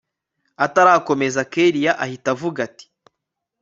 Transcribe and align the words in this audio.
atarakomeza 0.65 1.41
kellia 1.53 1.91
ahita 2.03 2.27
avuga 2.35 2.59
ati 2.67 2.85